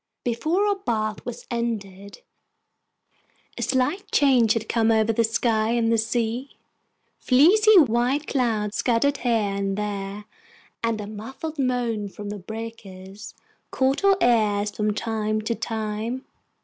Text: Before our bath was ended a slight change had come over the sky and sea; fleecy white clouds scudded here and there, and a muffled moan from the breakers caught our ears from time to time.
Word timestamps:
Before 0.23 0.65
our 0.65 0.77
bath 0.77 1.23
was 1.27 1.45
ended 1.51 2.21
a 3.55 3.61
slight 3.61 4.11
change 4.11 4.53
had 4.53 4.67
come 4.67 4.89
over 4.89 5.13
the 5.13 5.23
sky 5.23 5.73
and 5.73 5.99
sea; 5.99 6.57
fleecy 7.19 7.77
white 7.77 8.25
clouds 8.25 8.77
scudded 8.77 9.17
here 9.17 9.31
and 9.31 9.77
there, 9.77 10.25
and 10.83 10.99
a 10.99 11.05
muffled 11.05 11.59
moan 11.59 12.09
from 12.09 12.29
the 12.29 12.39
breakers 12.39 13.35
caught 13.69 14.03
our 14.03 14.17
ears 14.23 14.71
from 14.71 14.91
time 14.95 15.39
to 15.41 15.53
time. 15.53 16.25